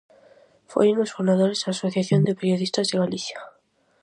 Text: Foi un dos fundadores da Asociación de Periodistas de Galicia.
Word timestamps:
Foi 0.71 0.85
un 0.89 0.99
dos 1.01 1.13
fundadores 1.15 1.59
da 1.61 1.69
Asociación 1.75 2.21
de 2.23 2.37
Periodistas 2.39 2.85
de 2.91 2.99
Galicia. 3.03 3.39